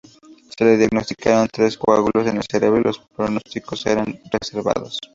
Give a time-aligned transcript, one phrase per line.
[0.57, 4.97] Se le diagnosticaron tres coágulos en el cerebro y los pronósticos eran reservados.